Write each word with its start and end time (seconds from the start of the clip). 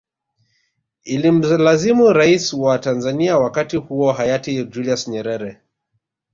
Ilimlazimu 1.03 2.13
rais 2.13 2.53
wa 2.53 2.79
Tanzanzia 2.79 3.37
wakati 3.37 3.77
huo 3.77 4.11
hayati 4.11 4.65
Julius 4.65 5.07
Nyerere 5.07 5.61